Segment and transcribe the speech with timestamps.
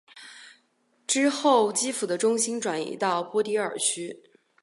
[1.05, 4.19] 之后基辅的中心转移到波迪尔区。